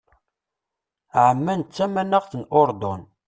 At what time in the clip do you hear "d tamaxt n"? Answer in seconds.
1.63-2.43